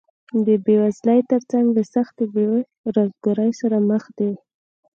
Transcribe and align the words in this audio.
د 0.45 0.47
بېوزلۍ 0.65 1.19
تر 1.31 1.41
څنګ 1.51 1.65
له 1.77 1.83
سختې 1.93 2.23
بېروزګارۍ 2.33 3.51
سره 3.61 3.77
مخ 3.89 4.03
دي 4.17 4.31